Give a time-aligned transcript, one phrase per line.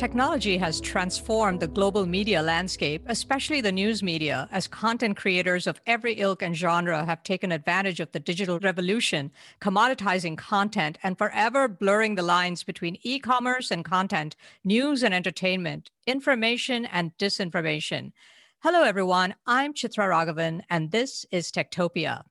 [0.00, 5.78] Technology has transformed the global media landscape, especially the news media, as content creators of
[5.86, 9.30] every ilk and genre have taken advantage of the digital revolution,
[9.60, 15.90] commoditizing content and forever blurring the lines between e commerce and content, news and entertainment,
[16.06, 18.12] information and disinformation.
[18.60, 19.34] Hello, everyone.
[19.46, 22.22] I'm Chitra Raghavan, and this is Techtopia.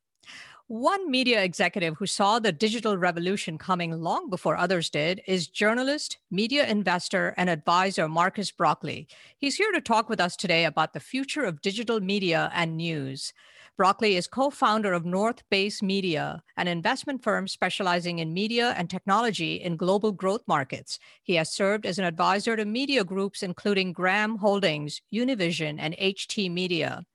[0.69, 6.19] One media executive who saw the digital revolution coming long before others did is journalist,
[6.29, 9.07] media investor, and advisor Marcus Brauchli.
[9.35, 13.33] He's here to talk with us today about the future of digital media and news.
[13.79, 18.91] Brauchli is co founder of North Base Media, an investment firm specializing in media and
[18.91, 20.99] technology in global growth markets.
[21.23, 26.51] He has served as an advisor to media groups including Graham Holdings, Univision, and HT
[26.51, 27.07] Media.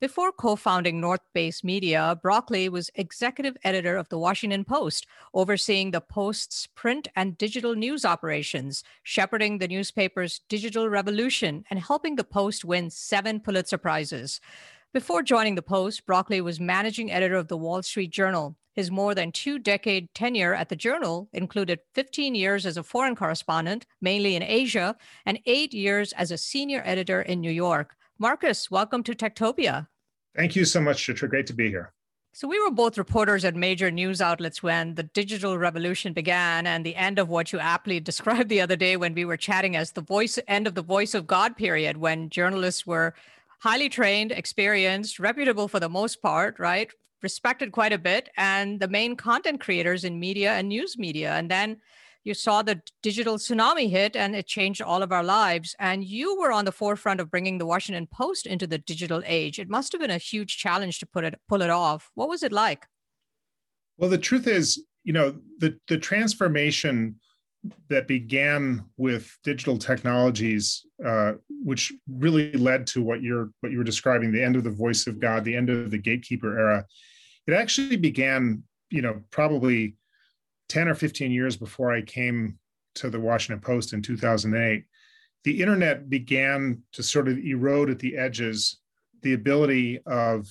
[0.00, 5.92] Before co founding North Base Media, Brauchli was executive editor of the Washington Post, overseeing
[5.92, 12.24] the Post's print and digital news operations, shepherding the newspaper's digital revolution, and helping the
[12.24, 14.40] Post win seven Pulitzer Prizes.
[14.92, 18.56] Before joining the Post, Brauchli was managing editor of the Wall Street Journal.
[18.74, 23.14] His more than two decade tenure at the Journal included 15 years as a foreign
[23.14, 27.94] correspondent, mainly in Asia, and eight years as a senior editor in New York.
[28.18, 29.88] Marcus, welcome to Techtopia.
[30.36, 31.28] Thank you so much, Chitra.
[31.28, 31.92] Great to be here.
[32.32, 36.86] So, we were both reporters at major news outlets when the digital revolution began and
[36.86, 39.92] the end of what you aptly described the other day when we were chatting as
[39.92, 43.14] the voice end of the voice of God period, when journalists were
[43.60, 46.92] highly trained, experienced, reputable for the most part, right?
[47.22, 51.32] Respected quite a bit, and the main content creators in media and news media.
[51.32, 51.78] And then
[52.24, 55.76] you saw the digital tsunami hit and it changed all of our lives.
[55.78, 59.58] And you were on the forefront of bringing the Washington Post into the digital age.
[59.58, 62.10] It must have been a huge challenge to put it pull it off.
[62.14, 62.86] What was it like?
[63.98, 67.16] Well, the truth is, you know, the the transformation
[67.88, 73.84] that began with digital technologies, uh, which really led to what you're what you were
[73.84, 76.86] describing, the end of the voice of God, the end of the gatekeeper era.
[77.46, 79.96] It actually began, you know, probably
[80.68, 82.58] 10 or 15 years before I came
[82.96, 84.84] to the Washington Post in 2008,
[85.44, 88.80] the internet began to sort of erode at the edges
[89.22, 90.48] the ability of,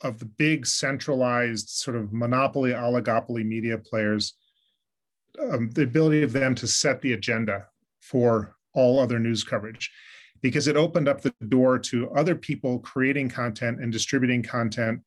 [0.00, 4.34] of the big centralized sort of monopoly, oligopoly media players,
[5.40, 7.66] um, the ability of them to set the agenda
[8.00, 9.90] for all other news coverage
[10.40, 15.00] because it opened up the door to other people creating content and distributing content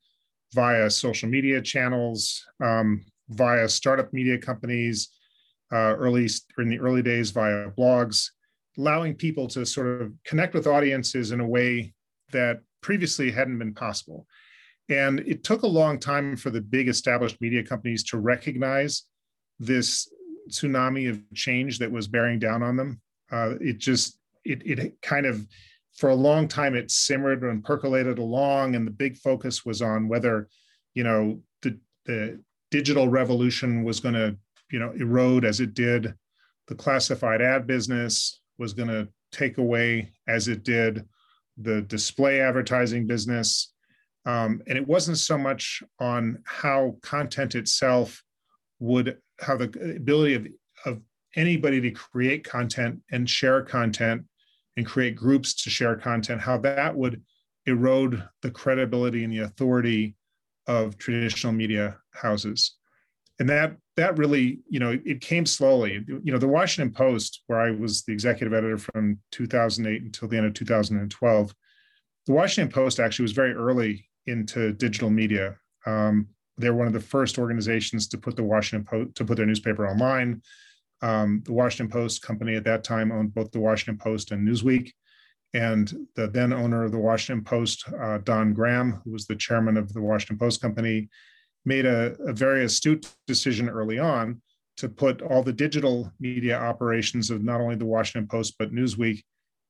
[0.53, 5.09] via social media channels, um, via startup media companies,
[5.71, 6.27] uh, early
[6.57, 8.29] in the early days via blogs,
[8.77, 11.93] allowing people to sort of connect with audiences in a way
[12.31, 14.25] that previously hadn't been possible.
[14.89, 19.03] And it took a long time for the big established media companies to recognize
[19.59, 20.09] this
[20.49, 23.01] tsunami of change that was bearing down on them.
[23.31, 25.47] Uh, it just, it, it kind of,
[25.97, 30.07] for a long time, it simmered and percolated along, and the big focus was on
[30.07, 30.47] whether,
[30.93, 32.39] you know, the the
[32.71, 34.35] digital revolution was going to
[34.71, 36.13] you know erode as it did.
[36.67, 41.05] The classified ad business was going to take away as it did.
[41.57, 43.71] The display advertising business
[44.25, 48.23] um, and it wasn't so much on how content itself
[48.79, 50.47] would how the ability of,
[50.85, 51.01] of
[51.35, 54.23] anybody to create content and share content
[54.77, 57.21] and create groups to share content how that would
[57.65, 60.15] erode the credibility and the authority
[60.67, 62.75] of traditional media houses.
[63.39, 66.03] And that that really you know it came slowly.
[66.07, 70.37] You know the washington post where i was the executive editor from 2008 until the
[70.37, 71.55] end of 2012
[72.27, 75.57] the washington post actually was very early into digital media.
[75.85, 76.27] Um,
[76.57, 79.87] they're one of the first organizations to put the washington post to put their newspaper
[79.87, 80.41] online.
[81.01, 84.91] Um, the washington post company at that time owned both the washington post and newsweek
[85.53, 89.77] and the then owner of the Washington Post, uh, Don Graham, who was the chairman
[89.77, 91.09] of the Washington Post Company,
[91.65, 94.41] made a, a very astute decision early on
[94.77, 99.21] to put all the digital media operations of not only the Washington Post, but Newsweek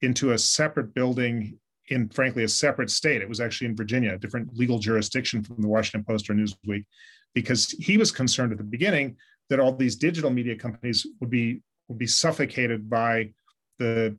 [0.01, 1.57] into a separate building
[1.89, 3.21] in, frankly, a separate state.
[3.21, 6.85] It was actually in Virginia, a different legal jurisdiction from the Washington Post or Newsweek,
[7.33, 9.17] because he was concerned at the beginning
[9.49, 13.33] that all these digital media companies would be would be suffocated by
[13.79, 14.15] the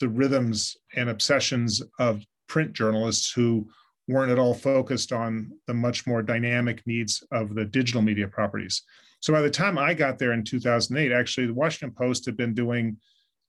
[0.00, 3.68] the rhythms and obsessions of print journalists who
[4.06, 8.82] weren't at all focused on the much more dynamic needs of the digital media properties.
[9.20, 12.54] So by the time I got there in 2008, actually, the Washington Post had been
[12.54, 12.96] doing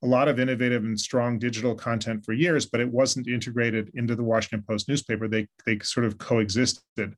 [0.04, 4.16] a lot of innovative and strong digital content for years, but it wasn't integrated into
[4.16, 5.28] the Washington Post newspaper.
[5.28, 7.16] They they sort of coexisted.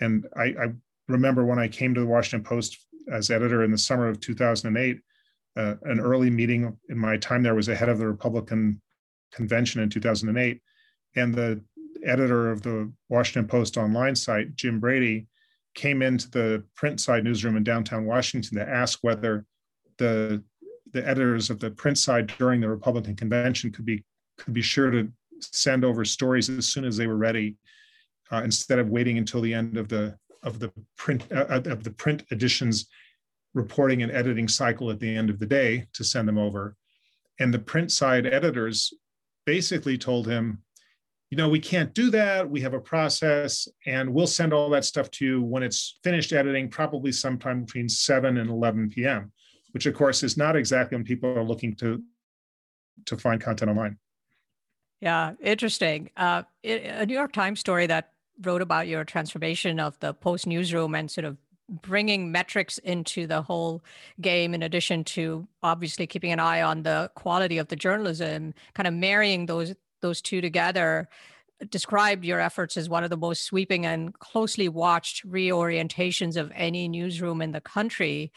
[0.00, 0.66] And I, I
[1.08, 2.78] remember when I came to the Washington Post
[3.10, 5.00] as editor in the summer of 2008,
[5.56, 8.80] uh, an early meeting in my time there was ahead of the Republican
[9.32, 10.60] convention in 2008.
[11.16, 11.62] And the
[12.04, 15.26] editor of the Washington Post online site, Jim Brady,
[15.74, 19.44] came into the print side newsroom in downtown Washington to ask whether
[19.98, 20.42] the
[20.92, 24.04] the editors of the print side during the Republican convention could be
[24.38, 25.10] could be sure to
[25.40, 27.56] send over stories as soon as they were ready,
[28.30, 31.90] uh, instead of waiting until the end of the of the print uh, of the
[31.90, 32.86] print editions
[33.56, 36.76] reporting and editing cycle at the end of the day to send them over.
[37.40, 38.92] And the print side editors
[39.46, 40.62] basically told him,
[41.30, 42.48] you know, we can't do that.
[42.48, 46.34] We have a process and we'll send all that stuff to you when it's finished
[46.34, 49.32] editing, probably sometime between 7 and 11 p.m.,
[49.72, 52.02] which of course is not exactly when people are looking to
[53.06, 53.98] to find content online.
[55.00, 56.10] Yeah, interesting.
[56.16, 58.12] Uh, a New York Times story that
[58.42, 61.36] wrote about your transformation of the Post newsroom and sort of
[61.68, 63.82] bringing metrics into the whole
[64.20, 68.86] game in addition to obviously keeping an eye on the quality of the journalism kind
[68.86, 71.08] of marrying those those two together
[71.70, 76.88] described your efforts as one of the most sweeping and closely watched reorientations of any
[76.88, 78.32] newsroom in the country.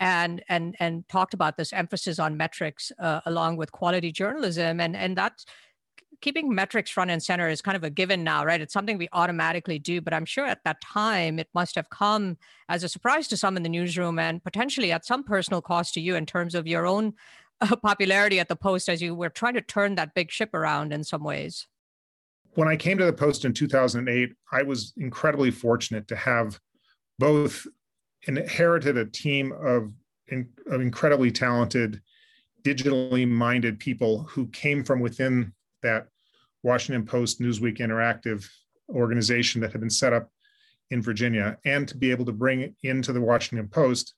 [0.00, 4.80] And and and talked about this emphasis on metrics uh, along with quality journalism.
[4.80, 5.46] And and that's
[6.20, 8.60] keeping metrics front and center is kind of a given now, right?
[8.60, 12.36] It's something we automatically do, but I'm sure at that time it must have come
[12.68, 16.00] as a surprise to some in the newsroom and potentially at some personal cost to
[16.00, 17.14] you in terms of your own
[17.60, 20.92] uh, popularity at the Post as you were trying to turn that big ship around
[20.92, 21.66] in some ways.
[22.54, 26.60] When I came to the Post in 2008, I was incredibly fortunate to have
[27.18, 27.66] both
[28.26, 29.92] inherited a team of,
[30.70, 32.00] of incredibly talented,
[32.62, 35.52] digitally minded people who came from within
[35.84, 36.08] that
[36.64, 38.44] Washington Post, Newsweek Interactive
[38.88, 40.28] organization that had been set up
[40.90, 44.14] in Virginia, and to be able to bring into the Washington Post,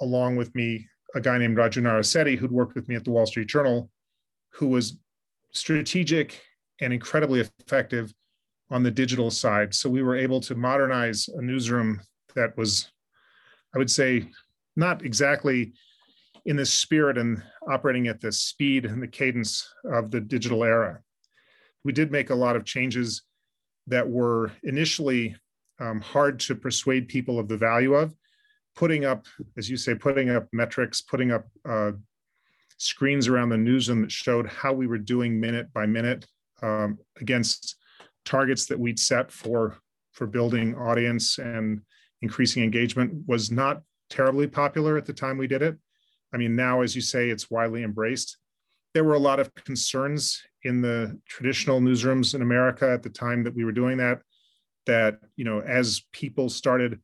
[0.00, 3.26] along with me, a guy named Raju Narisetti, who'd worked with me at the Wall
[3.26, 3.90] Street Journal,
[4.50, 4.98] who was
[5.52, 6.40] strategic
[6.80, 8.12] and incredibly effective
[8.70, 9.74] on the digital side.
[9.74, 12.00] So we were able to modernize a newsroom
[12.34, 12.90] that was,
[13.74, 14.28] I would say,
[14.74, 15.74] not exactly
[16.44, 21.00] in this spirit and operating at the speed and the cadence of the digital era
[21.84, 23.22] we did make a lot of changes
[23.86, 25.36] that were initially
[25.80, 28.14] um, hard to persuade people of the value of.
[28.74, 29.26] Putting up,
[29.58, 31.92] as you say, putting up metrics, putting up uh,
[32.78, 36.26] screens around the newsroom that showed how we were doing minute by minute
[36.62, 37.76] um, against
[38.24, 39.76] targets that we'd set for
[40.12, 41.80] for building audience and
[42.22, 45.76] increasing engagement was not terribly popular at the time we did it.
[46.32, 48.38] I mean, now, as you say, it's widely embraced.
[48.94, 53.44] There were a lot of concerns in the traditional newsrooms in America at the time
[53.44, 54.20] that we were doing that,
[54.86, 57.00] that, you know, as people started,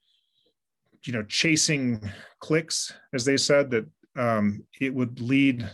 [1.04, 2.00] you know, chasing
[2.40, 3.86] clicks, as they said, that
[4.16, 5.68] um, it would lead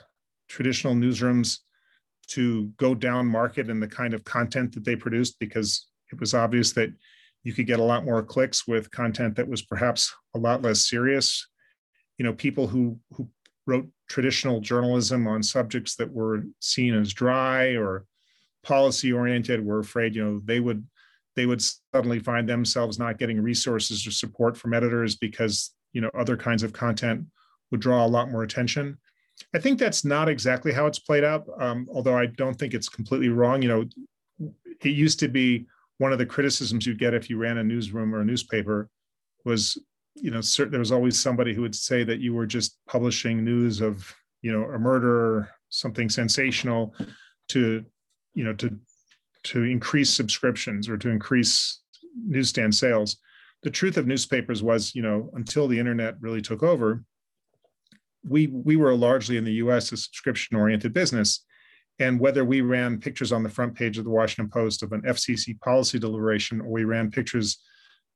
[0.48, 1.58] traditional newsrooms
[2.28, 6.34] to go down market in the kind of content that they produced because it was
[6.34, 6.90] obvious that
[7.42, 10.88] you could get a lot more clicks with content that was perhaps a lot less
[10.88, 11.46] serious
[12.18, 13.28] you know people who who
[13.66, 18.05] wrote traditional journalism on subjects that were seen as dry or
[18.62, 20.87] policy oriented were afraid you know they would
[21.37, 21.62] they would
[21.93, 26.62] suddenly find themselves not getting resources or support from editors because you know other kinds
[26.62, 27.25] of content
[27.71, 28.97] would draw a lot more attention.
[29.52, 32.88] I think that's not exactly how it's played out um, although i don't think it's
[32.88, 33.62] completely wrong.
[33.62, 33.85] You know
[34.83, 35.66] it used to be
[35.99, 38.88] one of the criticisms you'd get if you ran a newsroom or a newspaper
[39.44, 39.78] was
[40.14, 43.44] you know, certain, there was always somebody who would say that you were just publishing
[43.44, 46.94] news of, you know, a murder, something sensational,
[47.49, 47.85] to,
[48.35, 48.78] you know, to
[49.44, 51.83] to increase subscriptions or to increase
[52.16, 53.18] newsstand sales.
[53.62, 57.04] The truth of newspapers was, you know, until the internet really took over,
[58.26, 59.92] we we were largely in the U.S.
[59.92, 61.44] a subscription-oriented business,
[61.99, 65.02] and whether we ran pictures on the front page of the Washington Post of an
[65.02, 67.62] FCC policy deliberation or we ran pictures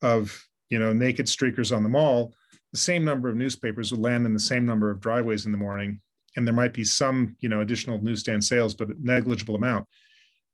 [0.00, 2.34] of you know, naked streakers on the mall,
[2.72, 5.58] the same number of newspapers would land in the same number of driveways in the
[5.58, 6.00] morning.
[6.36, 9.86] And there might be some, you know, additional newsstand sales, but a negligible amount.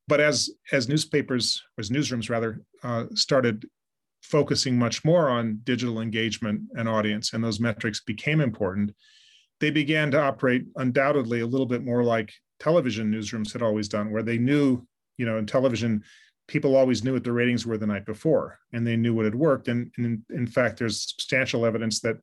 [0.07, 3.67] But as as newspapers, as newsrooms rather, uh, started
[4.23, 8.95] focusing much more on digital engagement and audience, and those metrics became important,
[9.61, 14.11] they began to operate undoubtedly a little bit more like television newsrooms had always done,
[14.11, 14.87] where they knew,
[15.19, 16.03] you know, in television,
[16.47, 19.35] people always knew what the ratings were the night before and they knew what had
[19.35, 19.69] worked.
[19.69, 22.19] And, and in, in, fact there's substantial evidence that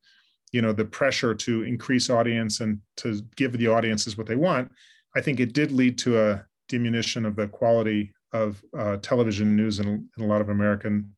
[0.51, 4.71] you know the pressure to increase audience and to give the audiences what they want
[5.15, 9.79] i think it did lead to a diminution of the quality of uh, television news
[9.79, 11.13] in, in, a lot of american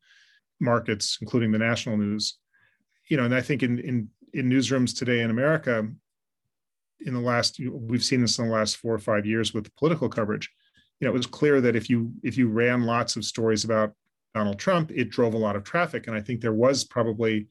[0.60, 2.38] markets including the national news.
[3.08, 5.86] You know and i think in in in newsrooms today in america
[7.00, 10.08] in the last we've seen this in the last four or five years with political
[10.08, 10.50] coverage
[11.04, 13.92] you know it was clear that if you if you ran lots of stories about
[14.34, 16.06] donald trump it drove a lot of traffic.
[16.06, 17.46] And i think there was probably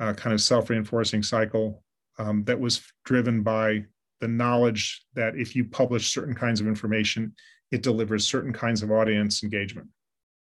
[0.00, 1.82] a kind of self-reinforcing cycle
[2.18, 3.84] um, that was driven by
[4.20, 7.34] the knowledge that if you publish certain kinds of information
[7.70, 9.88] it delivers certain kinds of audience engagement.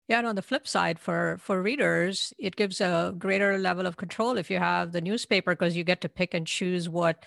[0.06, 3.96] Yeah, and on the flip side, for for readers, it gives a greater level of
[3.96, 7.26] control if you have the newspaper because you get to pick and choose what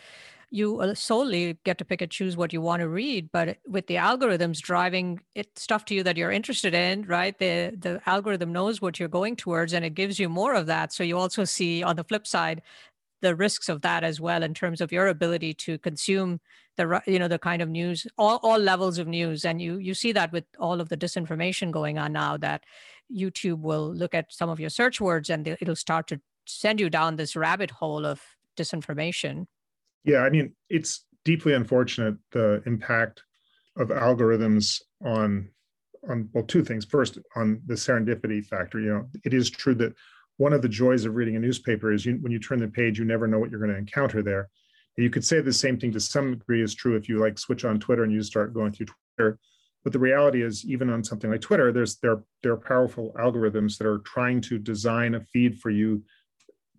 [0.51, 3.29] you uh, solely get to pick and choose what you want to read.
[3.31, 7.38] But with the algorithms driving it stuff to you that you're interested in, right?
[7.38, 10.93] The the algorithm knows what you're going towards, and it gives you more of that.
[10.93, 12.62] So you also see on the flip side
[13.22, 16.39] the risks of that as well in terms of your ability to consume
[16.77, 19.93] the you know the kind of news all, all levels of news and you you
[19.93, 22.63] see that with all of the disinformation going on now that
[23.13, 26.89] youtube will look at some of your search words and it'll start to send you
[26.89, 28.22] down this rabbit hole of
[28.58, 29.46] disinformation
[30.03, 33.24] yeah i mean it's deeply unfortunate the impact
[33.77, 35.50] of algorithms on
[36.10, 39.93] on well two things first on the serendipity factor you know it is true that
[40.38, 42.98] one of the joys of reading a newspaper is you, when you turn the page
[42.98, 44.50] you never know what you're going to encounter there
[44.98, 47.65] you could say the same thing to some degree is true if you like switch
[47.65, 49.39] on Twitter and you start going through Twitter.
[49.84, 53.77] But the reality is, even on something like Twitter, there's there there are powerful algorithms
[53.77, 56.03] that are trying to design a feed for you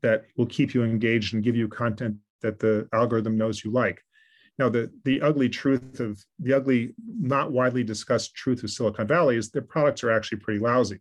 [0.02, 4.02] that will keep you engaged and give you content that the algorithm knows you like.
[4.58, 9.36] Now, the the ugly truth of the ugly, not widely discussed truth of Silicon Valley
[9.36, 11.00] is their products are actually pretty lousy.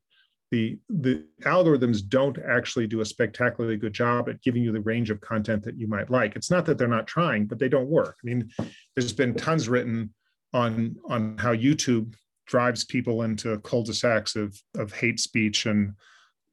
[0.52, 5.10] The the algorithms don't actually do a spectacularly good job at giving you the range
[5.10, 6.36] of content that you might like.
[6.36, 8.18] It's not that they're not trying but they don't work.
[8.24, 8.50] I mean
[8.96, 10.14] there's been tons written
[10.54, 12.14] on on how youtube
[12.46, 15.94] drives people into cul-de-sacs of of hate speech and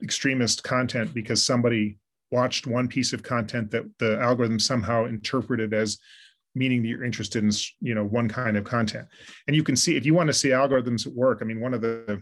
[0.02, 1.98] extremist content because somebody
[2.30, 5.98] watched one piece of content that the algorithm somehow interpreted as
[6.54, 9.06] meaning that you're interested in you know one kind of content
[9.46, 11.74] and you can see if you want to see algorithms at work i mean one
[11.74, 12.20] of the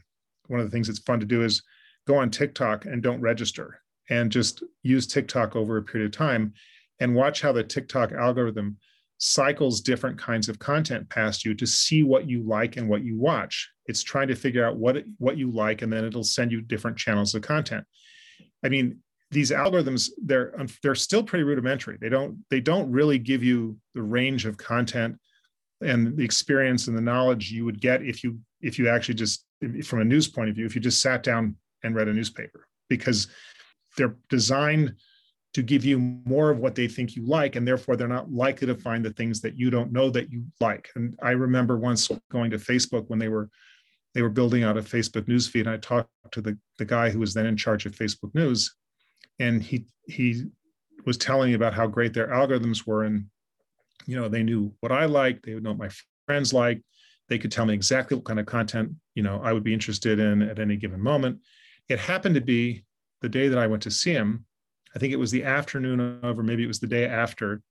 [0.48, 1.62] one of the things that's fun to do is
[2.06, 6.54] go on TikTok and don't register and just use TikTok over a period of time
[7.00, 8.76] and watch how the TikTok algorithm
[9.18, 13.18] cycles different kinds of content past you to see what you like and what you
[13.18, 13.70] watch.
[13.86, 16.98] It's trying to figure out what what you like and then it'll send you different
[16.98, 17.84] channels of content.
[18.64, 21.99] I mean, these algorithms they're um, they're still pretty rudimentary.
[22.00, 25.18] They don't they don't really give you the range of content
[25.80, 29.45] and the experience and the knowledge you would get if you if you actually just
[29.85, 32.66] from a news point of view if you just sat down and read a newspaper
[32.88, 33.28] because
[33.97, 34.95] they're designed
[35.54, 38.66] to give you more of what they think you like and therefore they're not likely
[38.66, 42.11] to find the things that you don't know that you like and i remember once
[42.30, 43.49] going to facebook when they were
[44.14, 47.18] they were building out a facebook newsfeed and i talked to the, the guy who
[47.18, 48.75] was then in charge of facebook news
[49.38, 50.44] and he he
[51.04, 53.26] was telling me about how great their algorithms were and
[54.06, 55.90] you know they knew what i liked they would know what my
[56.26, 56.82] friends liked
[57.28, 60.20] they could tell me exactly what kind of content you know I would be interested
[60.20, 61.40] in at any given moment.
[61.88, 62.84] It happened to be
[63.22, 64.44] the day that I went to see him.
[64.94, 67.62] I think it was the afternoon of, or maybe it was the day after.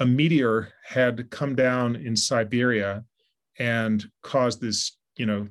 [0.00, 3.04] A meteor had come down in Siberia
[3.58, 5.48] and caused this, you know,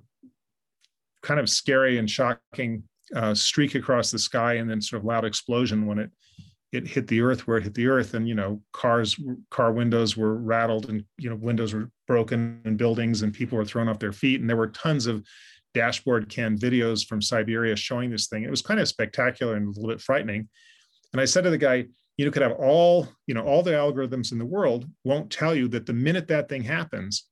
[1.21, 2.83] kind of scary and shocking
[3.16, 6.12] uh, streak across the sky, and then sort of loud explosion when it
[6.74, 9.18] it hit the earth where it hit the earth and you know cars
[9.50, 13.66] car windows were rattled and you know windows were broken and buildings and people were
[13.66, 14.42] thrown off their feet.
[14.42, 15.26] And there were tons of
[15.74, 18.44] dashboard cam videos from siberia showing this thing.
[18.44, 20.50] It was kind of spectacular and a little bit frightening.
[21.14, 21.86] And i said to the guy
[22.18, 25.68] you could have all you know all the algorithms in the world won't tell you
[25.70, 27.26] that the minute that thing happens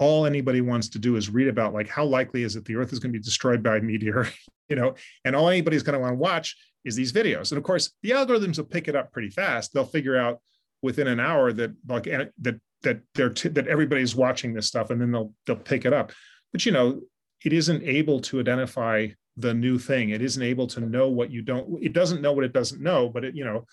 [0.00, 2.92] all anybody wants to do is read about like how likely is it the earth
[2.92, 4.28] is going to be destroyed by a meteor
[4.68, 4.94] you know
[5.24, 8.10] and all anybody's going to want to watch is these videos and of course the
[8.10, 10.40] algorithms will pick it up pretty fast they'll figure out
[10.82, 15.00] within an hour that like that that they're t- that everybody's watching this stuff and
[15.00, 16.12] then they'll they'll pick it up
[16.52, 17.00] but you know
[17.44, 19.06] it isn't able to identify
[19.36, 22.44] the new thing it isn't able to know what you don't it doesn't know what
[22.44, 23.64] it doesn't know but it you know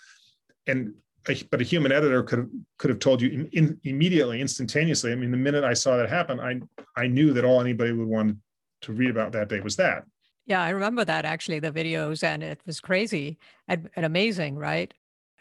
[0.67, 0.93] and
[1.23, 5.11] but a human editor could have could have told you in, in, immediately, instantaneously.
[5.11, 6.59] I mean, the minute I saw that happen, I
[6.95, 8.37] I knew that all anybody would want
[8.81, 10.03] to read about that day was that.
[10.45, 14.93] Yeah, I remember that actually, the videos, and it was crazy and, and amazing, right?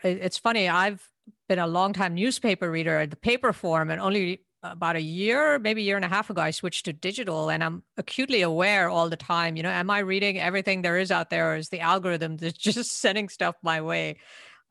[0.03, 0.69] It, it's funny.
[0.69, 1.07] I've
[1.49, 5.59] been a long time newspaper reader at the paper form, and only about a year,
[5.59, 8.89] maybe a year and a half ago, I switched to digital, and I'm acutely aware
[8.89, 9.57] all the time.
[9.57, 12.59] You know, am I reading everything there is out there, or is the algorithm that's
[12.59, 14.19] just sending stuff my way?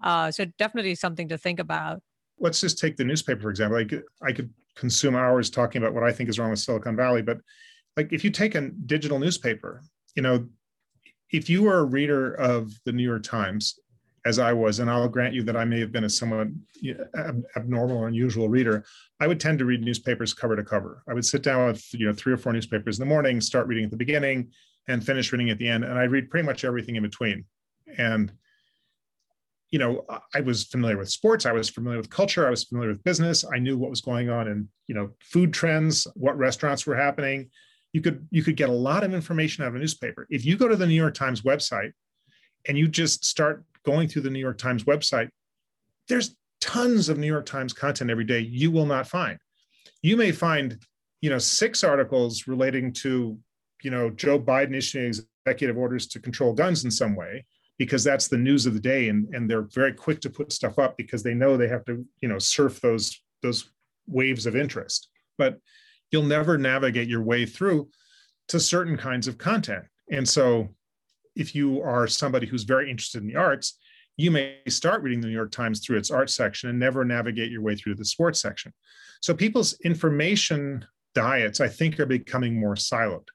[0.02, 2.02] Uh, so definitely something to think about.
[2.40, 3.84] Let's just take the newspaper for example.
[3.86, 7.22] Could, I could consume hours talking about what I think is wrong with Silicon Valley,
[7.22, 7.40] but
[7.98, 9.82] like if you take a digital newspaper,
[10.16, 10.48] you know,
[11.32, 13.80] if you are a reader of the New York Times,
[14.26, 16.48] as I was, and I'll grant you that I may have been a somewhat
[17.56, 18.84] abnormal or unusual reader,
[19.20, 21.04] I would tend to read newspapers cover to cover.
[21.08, 23.68] I would sit down with you know three or four newspapers in the morning, start
[23.68, 24.52] reading at the beginning,
[24.88, 27.46] and finish reading at the end, and I read pretty much everything in between.
[27.98, 28.32] And
[29.72, 32.90] you know, I was familiar with sports, I was familiar with culture, I was familiar
[32.90, 33.46] with business.
[33.54, 37.50] I knew what was going on in you know food trends, what restaurants were happening.
[37.94, 40.28] You could you could get a lot of information out of a newspaper.
[40.30, 41.92] If you go to the New York Times website
[42.68, 45.30] and you just start going through the New York Times website,
[46.08, 49.40] there's tons of New York Times content every day you will not find.
[50.02, 50.78] You may find,
[51.22, 53.38] you know, six articles relating to,
[53.82, 55.06] you know, Joe Biden issuing
[55.46, 57.46] executive orders to control guns in some way,
[57.78, 59.10] because that's the news of the day.
[59.10, 62.06] And, and they're very quick to put stuff up because they know they have to,
[62.22, 63.72] you know, surf those, those
[64.08, 65.10] waves of interest.
[65.38, 65.60] But
[66.12, 67.90] you'll never navigate your way through
[68.50, 69.86] to certain kinds of content.
[70.12, 70.70] And so
[71.36, 73.78] if you are somebody who's very interested in the arts,
[74.18, 77.52] you may start reading the New York Times through its art section and never navigate
[77.52, 78.74] your way through the sports section.
[79.22, 80.86] So people's information
[81.16, 83.28] diets, I think, are becoming more siloed.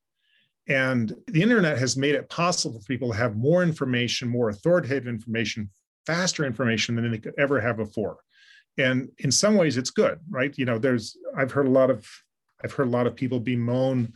[0.69, 5.07] And the internet has made it possible for people to have more information, more authoritative
[5.07, 5.71] information,
[6.07, 8.19] faster information than they could ever have before.
[8.77, 10.57] And in some ways, it's good, right?
[10.57, 12.07] You know, there's I've heard a lot of
[12.65, 14.15] I've heard a lot of people bemoan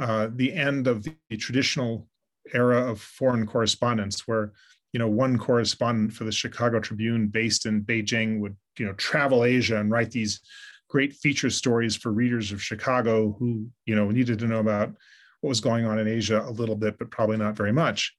[0.00, 2.08] uh, the end of the traditional
[2.54, 4.52] era of foreign correspondence where
[4.92, 9.44] you know one correspondent for the chicago tribune based in beijing would you know travel
[9.44, 10.40] asia and write these
[10.88, 14.88] great feature stories for readers of chicago who you know needed to know about
[15.40, 18.14] what was going on in asia a little bit but probably not very much.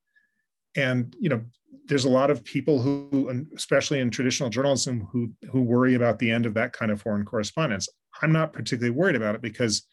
[0.75, 1.41] And you know
[1.85, 6.31] there's a lot of people who especially in traditional journalism who who worry about the
[6.31, 7.87] end of that kind of foreign correspondence
[8.21, 9.85] i'm not particularly worried about it because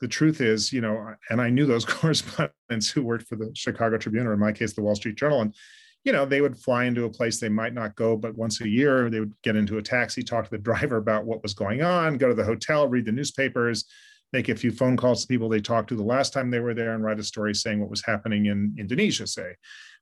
[0.00, 3.98] the truth is, you know, and I knew those correspondents who worked for the Chicago
[3.98, 5.54] Tribune, or in my case, the Wall Street Journal, and
[6.02, 8.68] you know, they would fly into a place they might not go, but once a
[8.68, 11.82] year they would get into a taxi, talk to the driver about what was going
[11.82, 13.84] on, go to the hotel, read the newspapers,
[14.32, 16.72] make a few phone calls to people they talked to the last time they were
[16.72, 19.54] there, and write a story saying what was happening in Indonesia, say.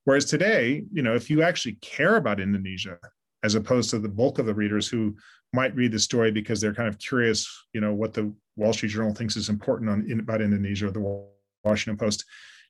[0.05, 2.99] Whereas today, you know, if you actually care about Indonesia,
[3.43, 5.17] as opposed to the bulk of the readers who
[5.53, 8.91] might read the story because they're kind of curious, you know, what the Wall Street
[8.91, 11.25] Journal thinks is important on in, about Indonesia or the
[11.65, 12.25] Washington Post.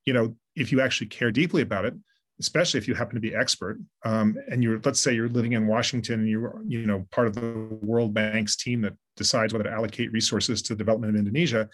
[0.05, 1.95] You know, if you actually care deeply about it,
[2.41, 5.67] especially if you happen to be expert, um, and you're let's say you're living in
[5.67, 9.73] Washington and you're you know part of the World Bank's team that decides whether to
[9.73, 11.69] allocate resources to the development of Indonesia,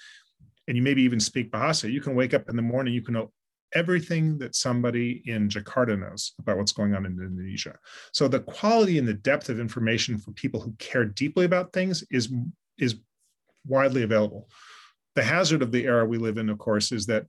[0.66, 3.16] and you maybe even speak Bahasa, you can wake up in the morning, you can
[3.74, 7.76] everything that somebody in Jakarta knows about what's going on in Indonesia.
[8.12, 12.04] So the quality and the depth of information for people who care deeply about things
[12.10, 12.32] is
[12.78, 12.96] is
[13.66, 14.48] widely available.
[15.14, 17.26] The hazard of the era we live in, of course, is that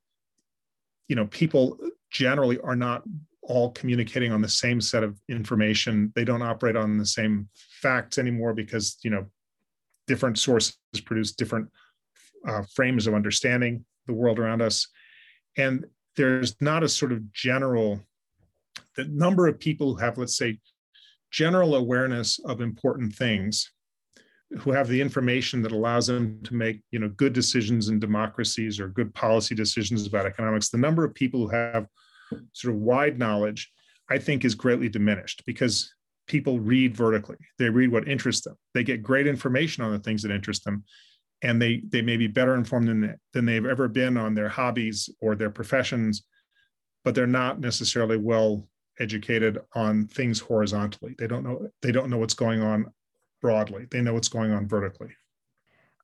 [1.08, 1.77] you know people
[2.12, 3.03] generally are not
[3.41, 6.12] all communicating on the same set of information.
[6.15, 7.47] They don't operate on the same
[7.81, 9.25] facts anymore because you know
[10.08, 11.69] different sources produce different
[12.47, 14.88] uh, frames of understanding the world around us,
[15.58, 17.99] and there's not a sort of general
[18.95, 20.60] the number of people who have let's say
[21.32, 23.71] general awareness of important things
[24.60, 28.80] who have the information that allows them to make you know good decisions in democracies
[28.80, 31.88] or good policy decisions about economics the number of people who have
[32.54, 33.71] sort of wide knowledge
[34.10, 35.93] i think is greatly diminished because
[36.28, 37.38] people read vertically.
[37.60, 38.56] They read what interests them.
[38.73, 40.84] They get great information on the things that interest them
[41.41, 45.09] and they they may be better informed than, than they've ever been on their hobbies
[45.21, 46.23] or their professions
[47.03, 48.67] but they're not necessarily well
[48.99, 52.85] educated on things horizontally they don't know they don't know what's going on
[53.45, 53.85] broadly.
[53.91, 55.09] They know what's going on vertically.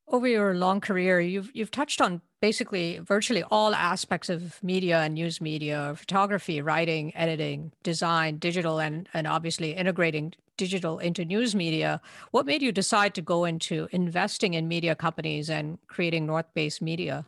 [0.07, 5.15] Over your long career, you've you've touched on basically virtually all aspects of media and
[5.15, 11.99] news media, photography, writing, editing, design, digital, and and obviously integrating digital into news media.
[12.29, 16.79] What made you decide to go into investing in media companies and creating North Base
[16.81, 17.25] Media?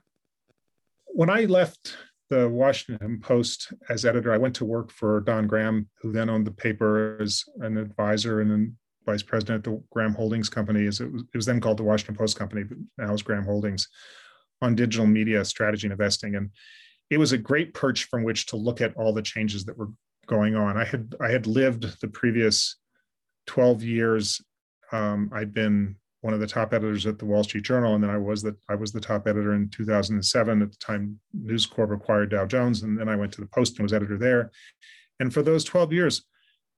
[1.08, 1.98] When I left
[2.30, 6.46] the Washington Post as editor, I went to work for Don Graham, who then owned
[6.46, 10.86] the paper as an advisor and then vice president at the Graham Holdings Company.
[10.86, 13.46] Is it was, it was then called the Washington Post Company, but now it's Graham
[13.46, 13.90] Holdings
[14.62, 16.36] on digital media strategy and investing.
[16.36, 16.52] And
[17.10, 19.90] it was a great perch from which to look at all the changes that were
[20.28, 20.78] going on.
[20.78, 22.78] I had I had lived the previous
[23.48, 24.42] 12 years.
[24.92, 28.10] Um, I'd been one of the top editors at the Wall Street Journal, and then
[28.10, 30.62] I was the I was the top editor in 2007.
[30.62, 33.78] At the time, News Corp acquired Dow Jones, and then I went to the Post
[33.78, 34.50] and was editor there.
[35.20, 36.24] And for those 12 years,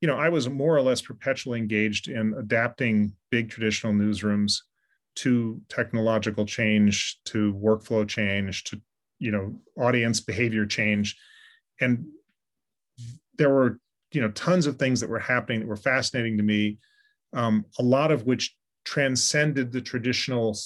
[0.01, 4.57] you know, I was more or less perpetually engaged in adapting big traditional newsrooms
[5.17, 8.81] to technological change, to workflow change, to
[9.19, 11.15] you know, audience behavior change,
[11.79, 12.05] and
[13.37, 13.79] there were
[14.15, 16.77] you know tons of things that were happening that were fascinating to me
[17.33, 20.57] um, a lot of which transcended the traditional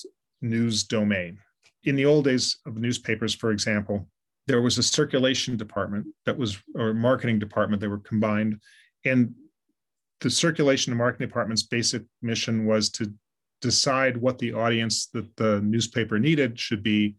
[0.41, 1.39] news domain.
[1.85, 4.07] In the old days of newspapers for example
[4.47, 8.59] there was a circulation department that was or marketing department they were combined
[9.05, 9.33] and
[10.21, 13.11] the circulation and marketing department's basic mission was to
[13.61, 17.15] decide what the audience that the newspaper needed should be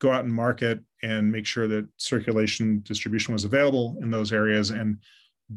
[0.00, 4.70] go out and market and make sure that circulation distribution was available in those areas
[4.70, 4.98] and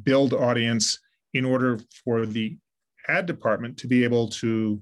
[0.04, 1.00] build audience
[1.34, 2.58] in order for the
[3.08, 4.82] ad department to be able to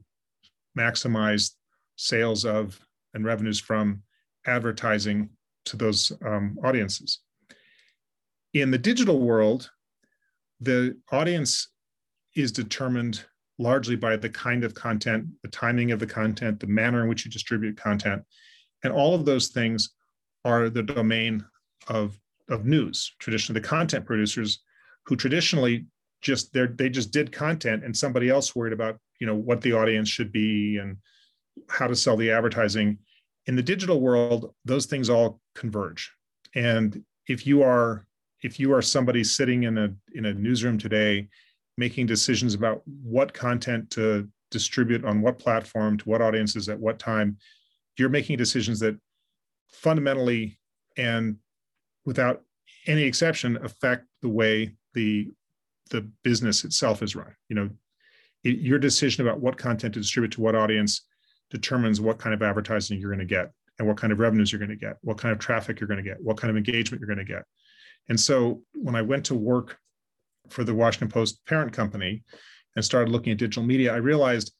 [0.77, 1.51] maximize
[1.95, 2.79] sales of
[3.13, 4.01] and revenues from
[4.45, 5.29] advertising
[5.65, 7.19] to those um, audiences.
[8.53, 9.69] In the digital world,
[10.59, 11.69] the audience
[12.35, 13.23] is determined
[13.57, 17.25] largely by the kind of content, the timing of the content, the manner in which
[17.25, 18.21] you distribute content.
[18.83, 19.93] And all of those things
[20.43, 21.43] are the domain
[21.87, 22.17] of,
[22.49, 23.13] of news.
[23.19, 24.61] Traditionally, the content producers
[25.05, 25.85] who traditionally
[26.21, 29.73] just they they just did content and somebody else worried about you know what the
[29.73, 30.97] audience should be and
[31.69, 32.97] how to sell the advertising.
[33.45, 36.11] In the digital world those things all converge.
[36.55, 38.05] And if you are
[38.43, 41.27] if you are somebody sitting in a in a newsroom today
[41.77, 46.99] making decisions about what content to distribute on what platform to what audiences at what
[46.99, 47.37] time
[47.97, 48.95] you're making decisions that
[49.69, 50.57] fundamentally
[50.97, 51.35] and
[52.05, 52.41] without
[52.87, 55.31] any exception affect the way the
[55.91, 57.35] the business itself is run.
[57.49, 57.69] You know
[58.43, 61.05] it, your decision about what content to distribute to what audience
[61.51, 64.59] determines what kind of advertising you're going to get and what kind of revenues you're
[64.59, 66.99] going to get what kind of traffic you're going to get what kind of engagement
[66.99, 67.43] you're going to get.
[68.09, 69.77] And so when i went to work
[70.49, 72.23] for the Washington Post parent company
[72.75, 74.53] and started looking at digital media, I realized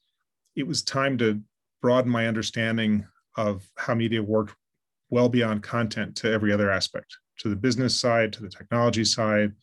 [0.56, 1.41] it was time to
[1.82, 3.06] broaden my understanding
[3.38, 4.56] of how media worked
[5.10, 9.54] well beyond content to every other aspect, to the business side, to the technology side,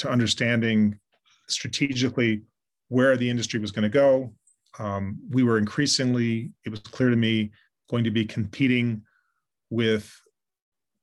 [0.00, 0.98] to understanding
[1.48, 2.42] strategically
[2.88, 4.32] where the industry was going to go.
[4.78, 7.50] Um, we were increasingly, it was clear to me,
[7.88, 9.02] going to be competing
[9.70, 10.12] with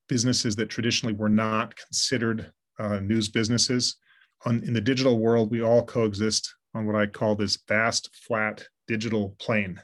[0.07, 3.97] businesses that traditionally were not considered uh, news businesses
[4.45, 8.63] on in the digital world, we all coexist on what I call this vast, flat
[8.88, 9.81] digital plane.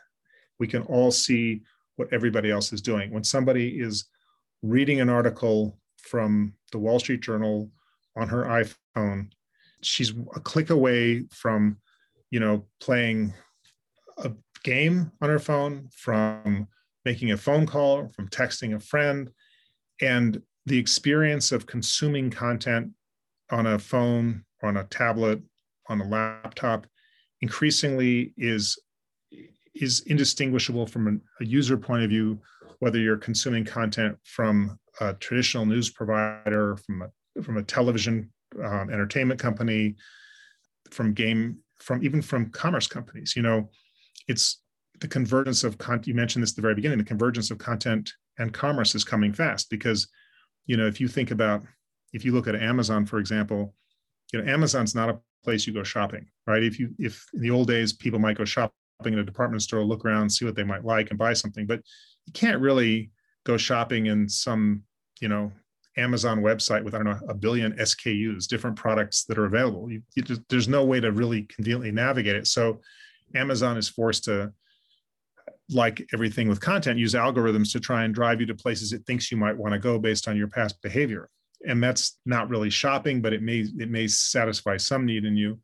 [0.59, 1.61] We can all see
[1.95, 3.11] what everybody else is doing.
[3.11, 4.05] When somebody is
[4.61, 7.71] reading an article from the Wall Street Journal
[8.15, 9.31] on her iPhone,
[9.81, 11.77] she's a click away from,
[12.31, 13.33] you know, playing
[14.17, 14.31] a
[14.63, 16.67] game on her phone, from
[17.05, 19.29] making a phone call, from texting a friend.
[20.01, 22.91] And the experience of consuming content
[23.51, 25.41] on a phone, on a tablet,
[25.89, 26.87] on a laptop,
[27.41, 28.79] increasingly is
[29.75, 32.39] is indistinguishable from a, a user point of view,
[32.79, 37.09] whether you're consuming content from a traditional news provider, from a
[37.41, 38.31] from a television
[38.63, 39.95] um, entertainment company,
[40.91, 43.35] from game, from even from commerce companies.
[43.35, 43.69] You know,
[44.27, 44.61] it's
[44.99, 46.07] the convergence of content.
[46.07, 46.97] You mentioned this at the very beginning.
[46.97, 50.07] The convergence of content and commerce is coming fast because,
[50.65, 51.63] you know, if you think about
[52.13, 53.73] if you look at Amazon, for example,
[54.31, 56.63] you know, Amazon's not a place you go shopping, right?
[56.63, 58.73] If you if in the old days people might go shopping
[59.05, 61.81] in a department store, look around, see what they might like, and buy something, but
[62.25, 63.11] you can't really
[63.43, 64.83] go shopping in some,
[65.19, 65.51] you know,
[65.97, 69.91] Amazon website with I don't know a billion SKUs, different products that are available.
[69.91, 72.47] You, you just, there's no way to really conveniently navigate it.
[72.47, 72.81] So
[73.35, 74.51] Amazon is forced to,
[75.69, 79.31] like everything with content, use algorithms to try and drive you to places it thinks
[79.31, 81.29] you might want to go based on your past behavior
[81.65, 85.59] and that's not really shopping but it may it may satisfy some need in you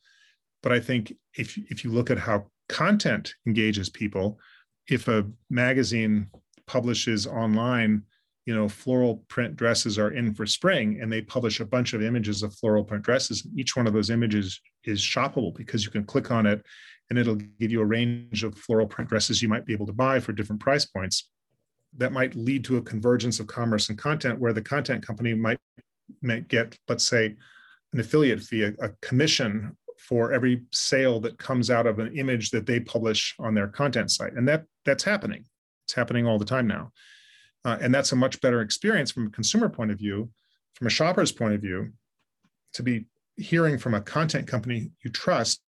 [0.64, 4.40] but i think if if you look at how content engages people
[4.88, 6.28] if a magazine
[6.68, 8.04] publishes online
[8.50, 12.02] you know floral print dresses are in for spring and they publish a bunch of
[12.02, 16.04] images of floral print dresses each one of those images is shoppable because you can
[16.04, 16.66] click on it
[17.10, 19.94] and it'll give you a range of floral print dresses you might be able to
[19.94, 21.30] buy for different price points
[21.98, 25.60] that might lead to a convergence of commerce and content where the content company might
[26.22, 27.36] may get, let's say,
[27.94, 32.52] an affiliate fee, a, a commission for every sale that comes out of an image
[32.52, 34.34] that they publish on their content site.
[34.34, 35.46] And that that's happening.
[35.86, 36.92] It's happening all the time now.
[37.66, 40.30] Uh, and that's a much better experience from a consumer point of view,
[40.74, 41.92] from a shopper's point of view,
[42.74, 45.62] to be hearing from a content company you trust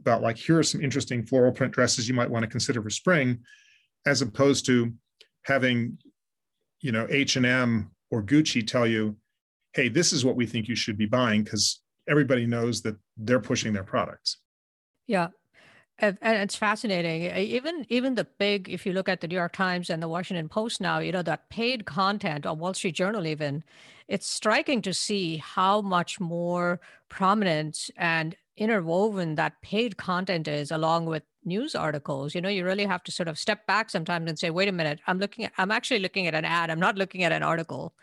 [0.00, 2.90] about like here are some interesting floral print dresses you might want to consider for
[2.90, 3.38] spring
[4.06, 4.92] as opposed to
[5.42, 5.96] having
[6.80, 9.16] you know h&m or gucci tell you
[9.74, 13.40] hey, this is what we think you should be buying because everybody knows that they're
[13.40, 14.38] pushing their products.
[15.06, 15.28] Yeah.
[16.02, 17.24] And it's fascinating.
[17.36, 20.48] Even even the big, if you look at the New York Times and the Washington
[20.48, 23.62] Post now, you know that paid content on Wall Street Journal, even
[24.08, 31.06] it's striking to see how much more prominent and interwoven that paid content is along
[31.06, 32.34] with news articles.
[32.34, 34.72] You know you really have to sort of step back sometimes and say wait a
[34.72, 36.70] minute i'm looking at i'm actually looking at an ad.
[36.70, 37.94] I'm not looking at an article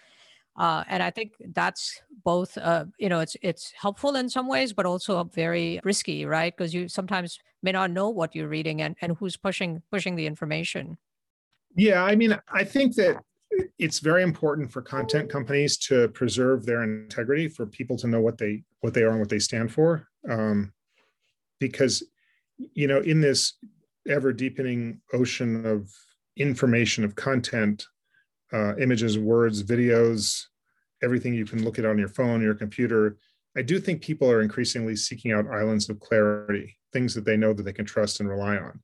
[0.57, 4.73] uh, and I think that's both, uh, you know, it's it's helpful in some ways,
[4.73, 6.55] but also very risky, right?
[6.55, 10.25] Because you sometimes may not know what you're reading and, and who's pushing pushing the
[10.25, 10.97] information.
[11.75, 13.21] Yeah, I mean, I think that
[13.77, 18.37] it's very important for content companies to preserve their integrity, for people to know what
[18.37, 20.73] they what they are and what they stand for, um,
[21.59, 22.03] because
[22.73, 23.53] you know, in this
[24.07, 25.89] ever deepening ocean of
[26.35, 27.85] information of content
[28.53, 30.43] uh, images, words, videos,
[31.01, 33.17] everything you can look at on your phone, your computer.
[33.57, 37.53] I do think people are increasingly seeking out islands of clarity, things that they know
[37.53, 38.79] that they can trust and rely on.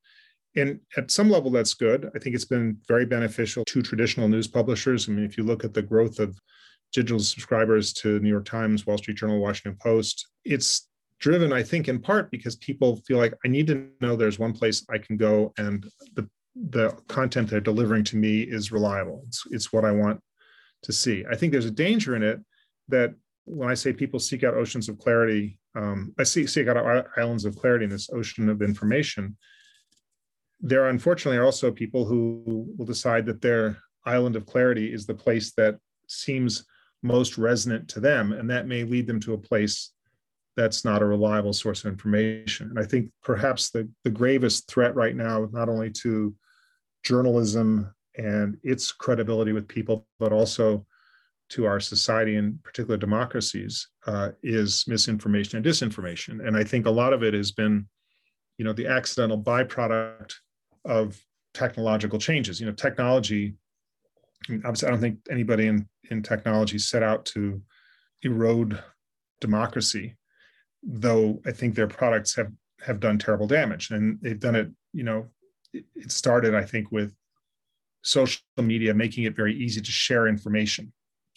[0.56, 2.10] And at some level, that's good.
[2.15, 5.10] I think it's been very beneficial to traditional news publishers.
[5.10, 6.39] I mean, if you look at the growth of
[6.93, 10.88] digital subscribers to New York Times, Wall Street Journal, Washington Post, it's
[11.19, 14.54] driven, I think, in part because people feel like I need to know there's one
[14.54, 19.23] place I can go and the the content they're delivering to me is reliable.
[19.27, 20.21] It's, it's what I want
[20.83, 21.25] to see.
[21.29, 22.39] I think there's a danger in it
[22.87, 23.13] that
[23.45, 27.45] when I say people seek out oceans of clarity, um, I see, seek out islands
[27.45, 29.37] of clarity in this ocean of information.
[30.61, 35.13] There, unfortunately, are also people who will decide that their island of clarity is the
[35.13, 36.65] place that seems
[37.03, 39.91] most resonant to them, and that may lead them to a place
[40.55, 42.69] that's not a reliable source of information.
[42.69, 46.33] And I think perhaps the, the gravest threat right now, not only to
[47.05, 50.85] journalism and its credibility with people, but also
[51.47, 56.45] to our society and particular democracies uh, is misinformation and disinformation.
[56.45, 57.87] And I think a lot of it has been,
[58.57, 60.33] you know, the accidental byproduct
[60.83, 61.21] of
[61.53, 62.59] technological changes.
[62.59, 63.55] You know, technology.
[64.49, 67.61] Obviously, I don't think anybody in in technology set out to
[68.21, 68.83] erode
[69.39, 70.15] democracy,
[70.83, 75.03] though I think their products have have done terrible damage, and they've done it, you
[75.03, 75.29] know,
[75.95, 77.13] it started, I think, with
[78.01, 80.93] social media making it very easy to share information.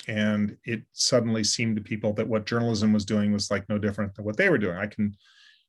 [0.07, 4.15] And it suddenly seemed to people that what journalism was doing was like no different
[4.15, 4.77] than what they were doing.
[4.77, 5.15] I can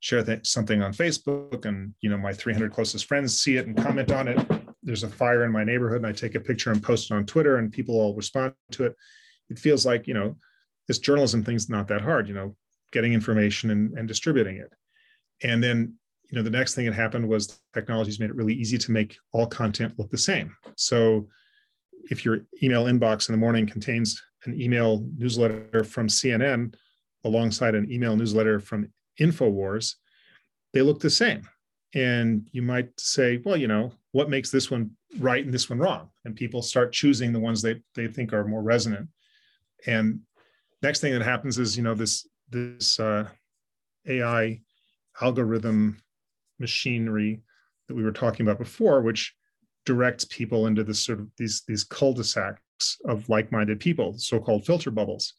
[0.01, 3.77] share th- something on Facebook, and you know my 300 closest friends see it and
[3.77, 4.39] comment on it.
[4.83, 7.25] There's a fire in my neighborhood, and I take a picture and post it on
[7.25, 8.95] Twitter, and people all respond to it.
[9.49, 10.37] It feels like you know
[10.87, 12.27] this journalism thing's not that hard.
[12.27, 12.55] You know,
[12.91, 14.71] getting information and, and distributing it.
[15.43, 15.95] And then
[16.29, 19.17] you know the next thing that happened was technologies made it really easy to make
[19.31, 20.55] all content look the same.
[20.75, 21.27] So
[22.09, 26.73] if your email inbox in the morning contains an email newsletter from cnn
[27.25, 28.89] alongside an email newsletter from
[29.19, 29.95] infowars
[30.71, 31.47] they look the same.
[31.95, 35.79] And you might say well you know what makes this one right and this one
[35.79, 36.09] wrong?
[36.25, 39.07] And people start choosing the ones they, they think are more resonant.
[39.85, 40.21] And
[40.81, 43.27] next thing that happens is you know this this uh,
[44.07, 44.61] ai
[45.21, 46.01] algorithm
[46.59, 47.41] machinery
[47.87, 49.33] that we were talking about before, which
[49.85, 55.33] directs people into this sort of these these cul-de-sacs of like-minded people, so-called filter bubbles.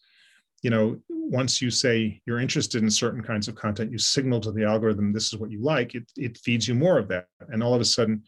[0.63, 4.53] You know, once you say you're interested in certain kinds of content, you signal to
[4.53, 5.95] the algorithm this is what you like.
[5.95, 8.25] It it feeds you more of that, and all of a sudden,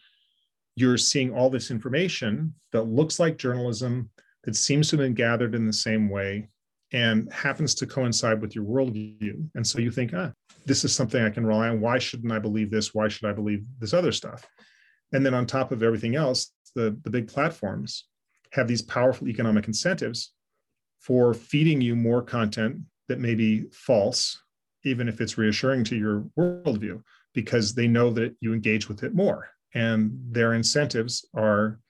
[0.76, 4.10] you're seeing all this information that looks like journalism
[4.44, 6.48] that seems to have been gathered in the same way
[6.92, 9.48] and happens to coincide with your worldview.
[9.54, 10.32] And so you think, ah,
[10.66, 11.80] this is something I can rely on.
[11.80, 12.94] Why shouldn't I believe this?
[12.94, 14.46] Why should I believe this other stuff?
[15.12, 18.06] And then on top of everything else, the, the big platforms
[18.52, 20.32] have these powerful economic incentives
[21.00, 22.78] for feeding you more content
[23.08, 24.40] that may be false,
[24.84, 27.02] even if it's reassuring to your worldview,
[27.34, 29.48] because they know that you engage with it more.
[29.74, 31.80] And their incentives are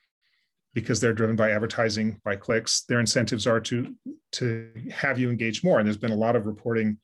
[0.75, 3.95] because they're driven by advertising, by clicks, their incentives are to,
[4.33, 5.79] to have you engage more.
[5.79, 6.99] And there's been a lot of reporting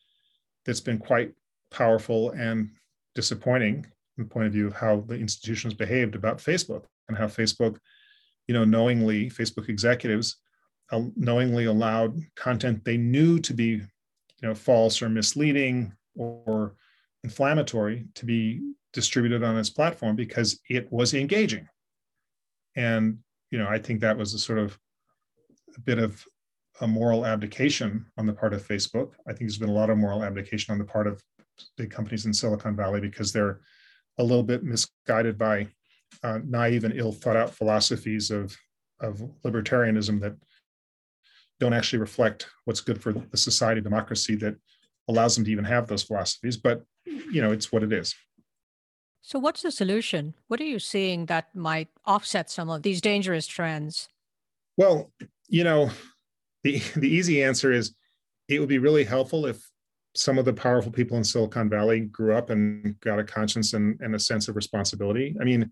[0.64, 1.34] that's been quite
[1.70, 2.70] powerful and
[3.14, 3.82] disappointing
[4.14, 7.76] from the point of view of how the institutions behaved about Facebook and how Facebook,
[8.46, 10.36] you know, knowingly, Facebook executives
[10.90, 13.84] uh, knowingly allowed content they knew to be, you
[14.42, 16.74] know, false or misleading or
[17.24, 18.60] inflammatory to be
[18.92, 21.68] distributed on its platform because it was engaging.
[22.74, 23.18] And,
[23.50, 24.78] you know, I think that was a sort of
[25.76, 26.24] a bit of
[26.80, 29.12] a moral abdication on the part of Facebook.
[29.26, 31.22] I think there's been a lot of moral abdication on the part of
[31.76, 33.60] big companies in Silicon Valley because they're
[34.18, 35.68] a little bit misguided by
[36.22, 38.56] uh, naive and ill thought out philosophies of,
[39.00, 40.36] of libertarianism that
[41.60, 44.56] don't actually reflect what's good for the society democracy that
[45.08, 48.14] allows them to even have those philosophies but you know it's what it is
[49.28, 50.32] So, what's the solution?
[50.46, 54.08] What are you seeing that might offset some of these dangerous trends?
[54.78, 55.12] Well,
[55.50, 55.90] you know,
[56.64, 57.94] the, the easy answer is
[58.48, 59.62] it would be really helpful if
[60.14, 64.00] some of the powerful people in Silicon Valley grew up and got a conscience and,
[64.00, 65.36] and a sense of responsibility.
[65.38, 65.70] I mean,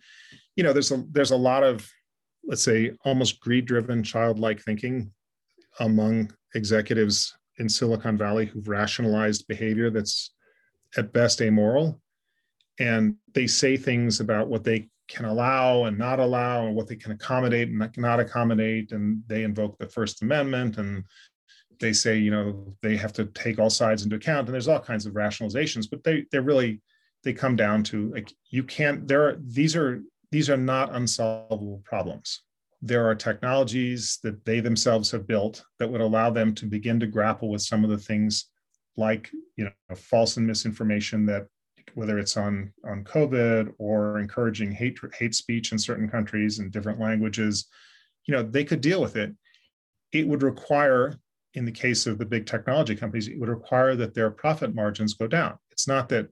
[0.54, 1.90] you know, there's a there's a lot of
[2.44, 5.10] let's say almost greed-driven childlike thinking
[5.80, 10.34] among executives in Silicon Valley who've rationalized behavior that's
[10.98, 12.02] at best amoral.
[12.78, 16.96] And they say things about what they can allow and not allow and what they
[16.96, 18.92] can accommodate and not accommodate.
[18.92, 21.04] And they invoke the First Amendment and
[21.80, 24.46] they say, you know, they have to take all sides into account.
[24.46, 26.80] And there's all kinds of rationalizations, but they they're really
[27.26, 31.82] they come down to like you can't there are these are these are not unsolvable
[31.84, 32.42] problems
[32.80, 37.06] there are technologies that they themselves have built that would allow them to begin to
[37.06, 38.46] grapple with some of the things
[38.96, 41.46] like you know false and misinformation that
[41.94, 47.00] whether it's on on covid or encouraging hate hate speech in certain countries and different
[47.00, 47.66] languages
[48.26, 49.32] you know they could deal with it.
[50.12, 51.14] It would require
[51.54, 55.14] in the case of the big technology companies it would require that their profit margins
[55.14, 55.56] go down.
[55.70, 56.28] It's not that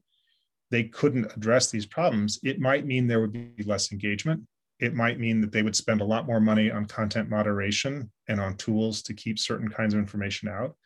[0.71, 2.39] they couldn't address these problems.
[2.43, 4.43] It might mean there would be less engagement.
[4.81, 8.41] It might mean that they would spend a lot more money on content moderation and
[8.41, 10.77] on tools to keep certain kinds of information out.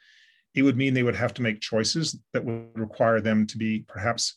[0.55, 3.85] It would mean they would have to make choices that would require them to be
[3.89, 4.37] perhaps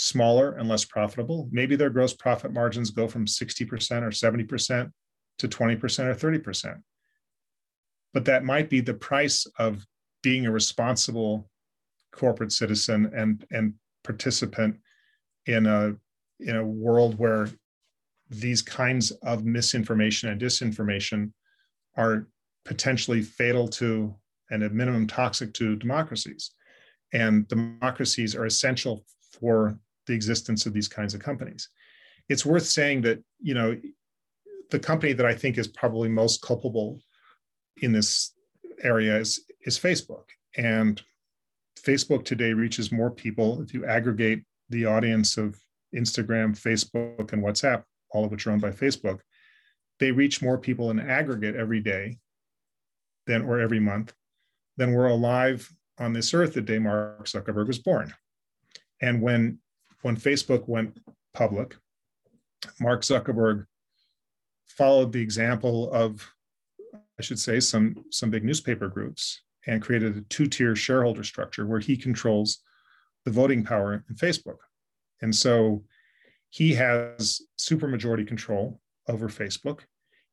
[0.00, 1.48] smaller and less profitable.
[1.50, 3.66] Maybe their gross profit margins go from 60%
[4.02, 4.92] or 70%
[5.38, 6.80] to 20% or 30%.
[8.14, 9.84] But that might be the price of
[10.22, 11.50] being a responsible
[12.12, 14.76] corporate citizen and, and participant
[15.46, 15.96] in a
[16.40, 17.48] in a world where
[18.30, 21.32] these kinds of misinformation and disinformation
[21.96, 22.28] are
[22.64, 24.14] potentially fatal to
[24.52, 26.52] and at minimum toxic to democracies.
[27.12, 29.76] And democracies are essential for
[30.08, 31.68] the existence of these kinds of companies.
[32.28, 33.76] It's worth saying that, you know,
[34.70, 37.00] the company that I think is probably most culpable
[37.80, 38.34] in this
[38.82, 40.24] area is, is Facebook.
[40.56, 41.00] And
[41.80, 45.56] Facebook today reaches more people if you aggregate the audience of
[45.94, 49.20] Instagram, Facebook, and WhatsApp all of which are owned by Facebook,
[50.00, 52.18] they reach more people in aggregate every day
[53.26, 54.12] than or every month
[54.76, 58.14] than were alive on this earth the day Mark Zuckerberg was born.
[59.02, 59.58] And when
[60.02, 60.98] when Facebook went
[61.34, 61.76] public,
[62.80, 63.66] Mark Zuckerberg
[64.66, 66.28] followed the example of,
[66.94, 71.80] I should say, some some big newspaper groups and created a two-tier shareholder structure where
[71.80, 72.58] he controls
[73.24, 74.56] the voting power in Facebook.
[75.20, 75.84] And so
[76.50, 79.80] he has supermajority control over Facebook.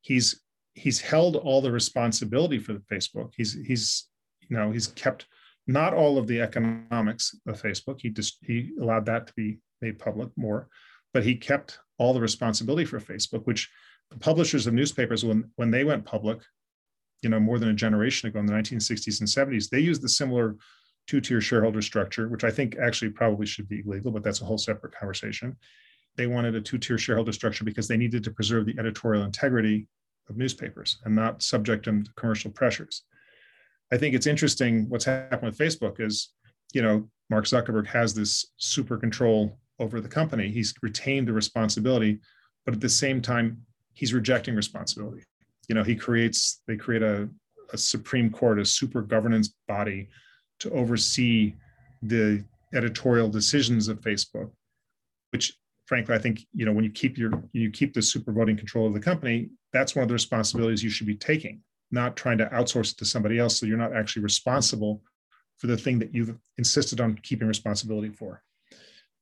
[0.00, 0.42] He's
[0.74, 3.32] he's held all the responsibility for the Facebook.
[3.36, 4.08] He's he's
[4.48, 5.26] you know he's kept
[5.66, 8.00] not all of the economics of Facebook.
[8.00, 10.68] He just he allowed that to be made public more,
[11.12, 13.70] but he kept all the responsibility for Facebook, which
[14.10, 16.40] the publishers of newspapers when when they went public,
[17.22, 20.08] you know, more than a generation ago in the 1960s and 70s, they used the
[20.08, 20.56] similar
[21.06, 24.58] two-tier shareholder structure, which I think actually probably should be legal, but that's a whole
[24.58, 25.56] separate conversation
[26.16, 29.86] they wanted a two-tier shareholder structure because they needed to preserve the editorial integrity
[30.28, 33.02] of newspapers and not subject them to commercial pressures.
[33.92, 36.32] I think it's interesting what's happened with Facebook is,
[36.72, 40.50] you know, Mark Zuckerberg has this super control over the company.
[40.50, 42.20] He's retained the responsibility,
[42.64, 43.62] but at the same time,
[43.94, 45.22] he's rejecting responsibility.
[45.68, 47.28] You know, he creates, they create a,
[47.72, 50.08] a Supreme Court, a super governance body
[50.60, 51.54] to oversee
[52.02, 52.44] the
[52.74, 54.50] editorial decisions of Facebook,
[55.30, 55.54] which
[55.86, 58.86] frankly, I think you know when you keep your you keep the super voting control
[58.86, 62.46] of the company, that's one of the responsibilities you should be taking, not trying to
[62.46, 63.58] outsource it to somebody else.
[63.58, 65.02] So you're not actually responsible
[65.58, 68.42] for the thing that you've insisted on keeping responsibility for.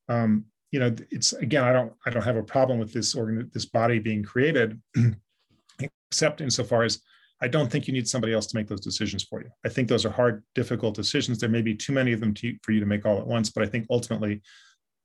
[0.09, 3.49] Um, you know, it's again, I don't I don't have a problem with this organ
[3.55, 4.81] this body being created,
[6.11, 7.01] except insofar as
[7.41, 9.51] I don't think you need somebody else to make those decisions for you.
[9.65, 11.39] I think those are hard, difficult decisions.
[11.39, 13.51] There may be too many of them to, for you to make all at once,
[13.51, 14.43] but I think ultimately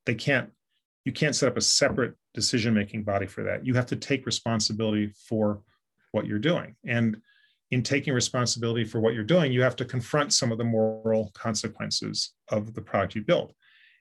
[0.05, 0.49] they can't
[1.05, 3.65] you can't set up a separate decision making body for that.
[3.65, 5.61] You have to take responsibility for
[6.11, 6.75] what you're doing.
[6.85, 7.17] And
[7.71, 11.31] in taking responsibility for what you're doing, you have to confront some of the moral
[11.33, 13.53] consequences of the product you build.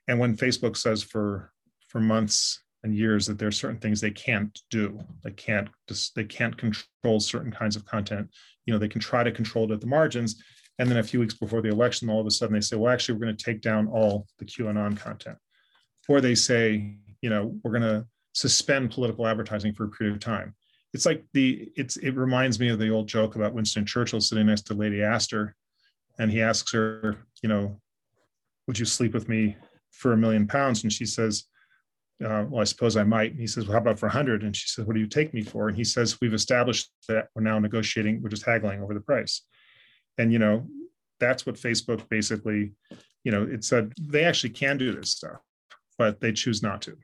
[0.08, 1.52] And when Facebook says for
[1.88, 6.14] for months and years that there are certain things they can't do, they can't just
[6.14, 8.28] they can't control certain kinds of content.
[8.64, 10.42] You know, they can try to control it at the margins,
[10.78, 12.92] and then a few weeks before the election, all of a sudden they say, well,
[12.92, 15.36] actually, we're going to take down all the QAnon content
[16.08, 20.20] or they say, you know, we're going to suspend political advertising for a period of
[20.20, 20.54] time.
[20.94, 24.46] It's like the it's it reminds me of the old joke about Winston Churchill sitting
[24.46, 25.54] next to Lady Astor,
[26.18, 27.80] and he asks her, you know,
[28.66, 29.56] would you sleep with me
[29.90, 30.82] for a million pounds?
[30.82, 31.44] And she says,
[32.24, 33.30] uh, well, I suppose I might.
[33.30, 34.42] And he says, well, how about for a 100?
[34.42, 35.68] And she says, what do you take me for?
[35.68, 39.42] And he says, we've established that we're now negotiating, we're just haggling over the price.
[40.18, 40.66] And, you know,
[41.20, 42.72] that's what Facebook basically,
[43.24, 45.40] you know, it said they actually can do this stuff,
[45.96, 46.96] but they choose not to.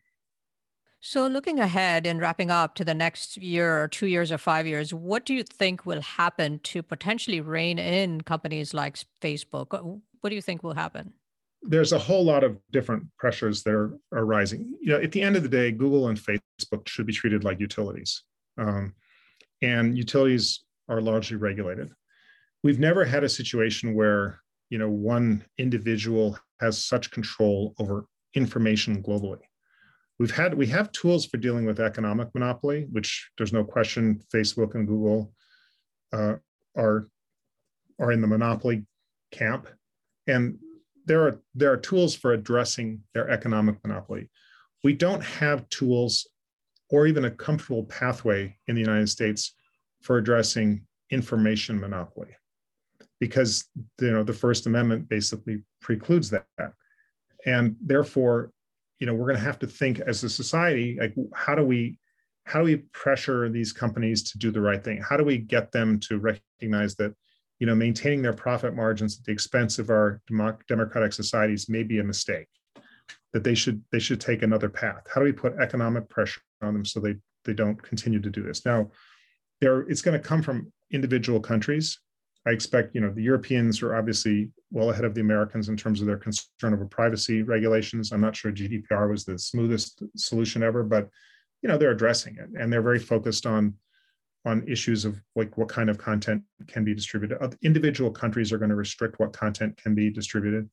[1.06, 4.66] So, looking ahead and wrapping up to the next year or two years or five
[4.66, 10.00] years, what do you think will happen to potentially rein in companies like Facebook?
[10.22, 11.12] What do you think will happen?
[11.60, 14.72] There's a whole lot of different pressures that are, are rising.
[14.80, 17.60] You know, at the end of the day, Google and Facebook should be treated like
[17.60, 18.22] utilities,
[18.56, 18.94] um,
[19.60, 21.90] and utilities are largely regulated.
[22.62, 24.40] We've never had a situation where
[24.70, 29.42] you know one individual has such control over information globally
[30.18, 34.74] we've had we have tools for dealing with economic monopoly which there's no question facebook
[34.74, 35.32] and google
[36.12, 36.34] uh,
[36.76, 37.08] are
[37.98, 38.84] are in the monopoly
[39.30, 39.68] camp.
[40.26, 40.58] And
[41.06, 44.30] there are there are tools for addressing their economic monopoly.
[44.82, 46.28] We don't have tools
[46.90, 49.54] or even a comfortable pathway in the united states
[50.02, 52.28] for addressing information monopoly
[53.20, 53.64] because
[54.00, 56.46] you know the first amendment basically precludes that.
[57.46, 58.52] And therefore
[58.98, 61.98] you know we're going to have to think as a society like how do we
[62.46, 65.00] how do we pressure these companies to do the right thing?
[65.00, 67.14] How do we get them to recognize that
[67.58, 70.20] you know maintaining their profit margins at the expense of our
[70.68, 72.48] democratic societies may be a mistake
[73.32, 75.06] that they should they should take another path?
[75.12, 78.42] How do we put economic pressure on them so they they don't continue to do
[78.42, 78.64] this?
[78.64, 78.90] Now
[79.60, 81.98] there it's going to come from individual countries
[82.46, 86.00] I expect, you know, the Europeans are obviously well ahead of the Americans in terms
[86.00, 88.12] of their concern over privacy regulations.
[88.12, 91.08] I'm not sure GDPR was the smoothest solution ever, but
[91.62, 93.74] you know, they're addressing it and they're very focused on
[94.46, 97.38] on issues of like what kind of content can be distributed.
[97.62, 100.68] Individual countries are going to restrict what content can be distributed.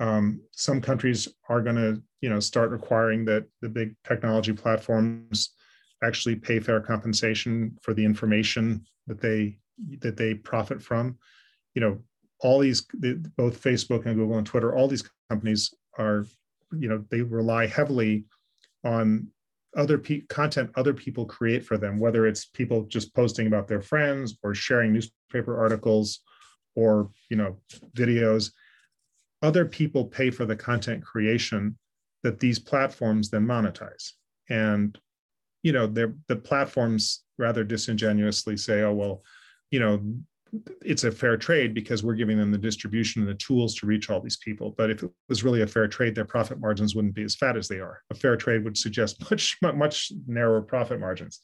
[0.00, 5.54] Um, some countries are going to, you know, start requiring that the big technology platforms
[6.02, 9.58] actually pay fair compensation for the information that they
[10.00, 11.18] that they profit from.
[11.74, 11.98] You know,
[12.40, 12.86] all these
[13.36, 16.26] both Facebook and Google and Twitter, all these companies are,
[16.72, 18.24] you know, they rely heavily
[18.84, 19.28] on
[19.76, 23.82] other pe- content other people create for them, whether it's people just posting about their
[23.82, 26.20] friends or sharing newspaper articles
[26.76, 27.58] or you know
[27.96, 28.52] videos.
[29.42, 31.76] Other people pay for the content creation
[32.22, 34.12] that these platforms then monetize.
[34.48, 34.98] And
[35.62, 39.22] you know, the platforms rather disingenuously say, "Oh well,
[39.74, 40.00] you know
[40.84, 44.08] it's a fair trade because we're giving them the distribution and the tools to reach
[44.08, 44.72] all these people.
[44.78, 47.56] But if it was really a fair trade, their profit margins wouldn't be as fat
[47.56, 48.02] as they are.
[48.10, 51.40] A fair trade would suggest much, much narrower profit margins.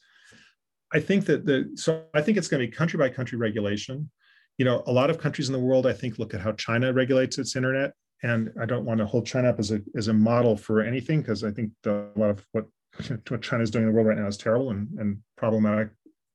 [0.93, 4.09] I think that the so I think it's going to be country by country regulation.
[4.57, 6.93] You know, a lot of countries in the world, I think, look at how China
[6.93, 10.13] regulates its internet, and I don't want to hold China up as a as a
[10.13, 12.65] model for anything because I think the, a lot of what
[13.29, 15.89] what China is doing in the world right now is terrible and and problematic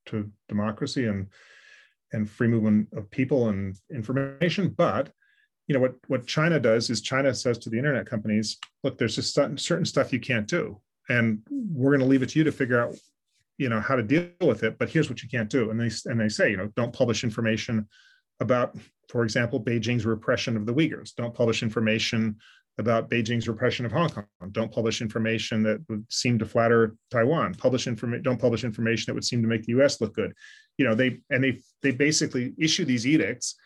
[0.06, 1.26] to democracy and
[2.12, 4.68] and free movement of people and information.
[4.68, 5.10] But
[5.66, 9.16] you know what what China does is China says to the internet companies, look, there's
[9.16, 12.52] just certain stuff you can't do, and we're going to leave it to you to
[12.52, 12.94] figure out
[13.58, 14.78] you know how to deal with it.
[14.78, 17.24] But here's what you can't do, and they and they say you know don't publish
[17.24, 17.88] information
[18.40, 18.76] about,
[19.08, 21.14] for example, Beijing's repression of the Uyghurs.
[21.14, 22.36] Don't publish information
[22.78, 24.26] about Beijing's repression of Hong Kong.
[24.52, 27.54] Don't publish information that would seem to flatter Taiwan.
[27.54, 28.22] Publish information.
[28.22, 30.00] Don't publish information that would seem to make the U.S.
[30.00, 30.34] look good
[30.78, 33.56] you know they and they they basically issue these edicts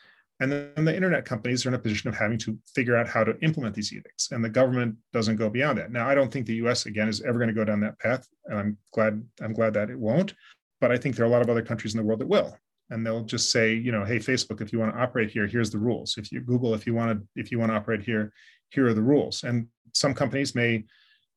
[0.40, 3.22] and then the internet companies are in a position of having to figure out how
[3.22, 5.92] to implement these edicts and the government doesn't go beyond that.
[5.92, 8.26] Now i don't think the us again is ever going to go down that path
[8.46, 10.34] and i'm glad i'm glad that it won't
[10.80, 12.56] but i think there are a lot of other countries in the world that will
[12.90, 15.70] and they'll just say you know hey facebook if you want to operate here here's
[15.70, 16.16] the rules.
[16.16, 18.32] If you google if you want to if you want to operate here
[18.70, 19.42] here are the rules.
[19.42, 20.84] And some companies may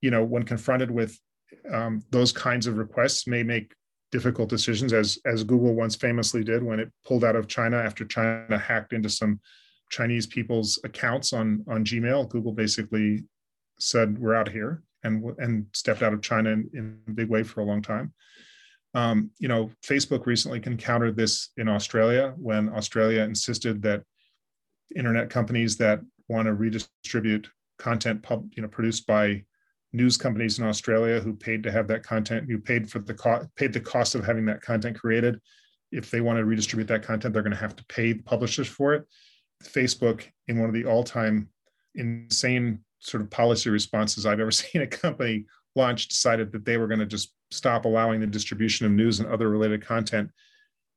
[0.01, 1.17] you know when confronted with
[1.71, 3.73] um, those kinds of requests may make
[4.13, 8.05] difficult decisions, as as Google once famously did when it pulled out of China after
[8.05, 9.39] China hacked into some
[9.89, 12.29] Chinese people's accounts on on Gmail.
[12.29, 13.23] Google basically
[13.79, 17.41] said we're out here and and stepped out of China in, in a big way
[17.41, 18.13] for a long time.
[18.93, 24.03] Um, you know, Facebook recently encountered this in Australia when Australia insisted that
[24.95, 27.49] internet companies that want to redistribute
[27.79, 29.43] content pub, you know, produced by
[29.93, 33.47] news companies in Australia who paid to have that content, who paid for the cost,
[33.55, 35.39] paid the cost of having that content created.
[35.91, 38.67] If they want to redistribute that content, they're going to have to pay the publishers
[38.67, 39.05] for it.
[39.63, 41.49] Facebook, in one of the all-time
[41.95, 46.87] insane sort of policy responses I've ever seen a company launch, decided that they were
[46.87, 50.29] going to just stop allowing the distribution of news and other related content,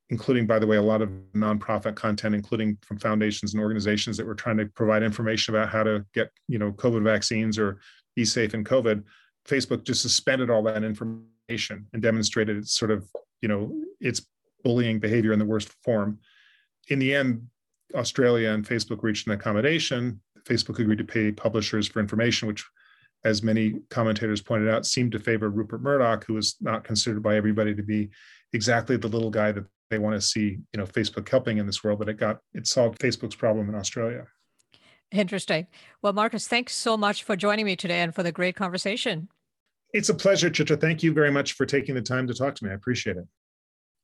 [0.08, 4.26] including, by the way, a lot of nonprofit content, including from foundations and organizations that
[4.26, 7.78] were trying to provide information about how to get, you know, COVID vaccines or
[8.16, 9.04] be safe in COVID,
[9.46, 13.08] Facebook just suspended all that information and demonstrated its sort of,
[13.40, 14.26] you know, its
[14.64, 16.18] bullying behavior in the worst form.
[16.88, 17.46] In the end,
[17.94, 20.20] Australia and Facebook reached an accommodation.
[20.44, 22.64] Facebook agreed to pay publishers for information, which,
[23.24, 27.36] as many commentators pointed out, seemed to favor Rupert Murdoch, who was not considered by
[27.36, 28.10] everybody to be
[28.52, 31.84] exactly the little guy that they want to see, you know, Facebook helping in this
[31.84, 31.98] world.
[31.98, 34.26] But it got it solved Facebook's problem in Australia.
[35.12, 35.66] Interesting.
[36.02, 39.28] Well, Marcus, thanks so much for joining me today and for the great conversation.
[39.92, 40.80] It's a pleasure, Chitra.
[40.80, 42.70] Thank you very much for taking the time to talk to me.
[42.70, 43.26] I appreciate it.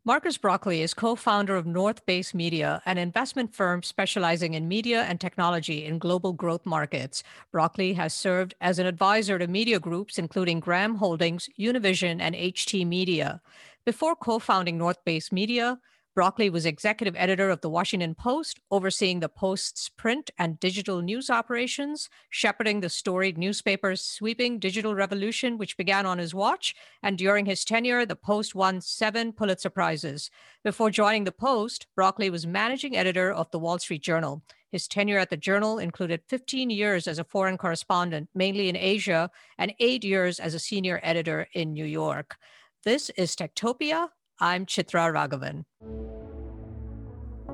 [0.04, 5.02] Marcus Brauchli is co founder of North Base Media, an investment firm specializing in media
[5.02, 7.22] and technology in global growth markets.
[7.54, 12.84] Brauchli has served as an advisor to media groups, including Graham Holdings, Univision, and HT
[12.84, 13.40] Media.
[13.84, 15.78] Before co founding North Base Media,
[16.14, 21.30] Brauchli was executive editor of the Washington Post, overseeing the Post's print and digital news
[21.30, 26.74] operations, shepherding the storied newspaper's sweeping digital revolution, which began on his watch.
[27.02, 30.30] And during his tenure, the Post won seven Pulitzer Prizes.
[30.62, 34.42] Before joining the Post, Brauchli was managing editor of the Wall Street Journal.
[34.70, 39.30] His tenure at the Journal included 15 years as a foreign correspondent, mainly in Asia,
[39.56, 42.36] and eight years as a senior editor in New York.
[42.84, 44.08] This is Techtopia.
[44.42, 45.64] I'm Chitra Raghavan.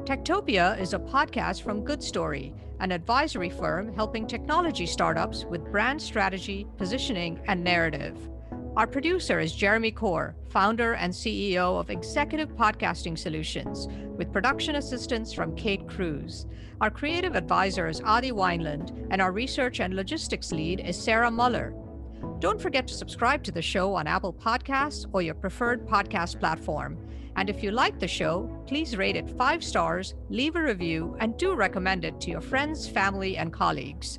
[0.06, 6.00] Techtopia is a podcast from Good Story, an advisory firm helping technology startups with brand
[6.00, 8.16] strategy, positioning, and narrative.
[8.74, 13.86] Our producer is Jeremy Corr, founder and CEO of Executive Podcasting Solutions,
[14.16, 16.46] with production assistance from Kate Cruz.
[16.80, 21.74] Our creative advisor is Adi Wineland, and our research and logistics lead is Sarah Muller.
[22.38, 26.98] Don't forget to subscribe to the show on Apple Podcasts or your preferred podcast platform.
[27.36, 31.36] And if you like the show, please rate it five stars, leave a review, and
[31.36, 34.18] do recommend it to your friends, family, and colleagues.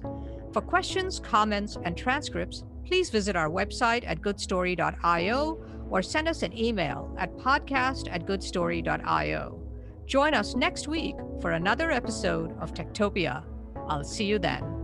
[0.54, 6.58] For questions, comments, and transcripts, please visit our website at goodstory.io or send us an
[6.58, 9.62] email at podcast at goodstory.io.
[10.06, 13.44] Join us next week for another episode of Techtopia.
[13.88, 14.79] I'll see you then.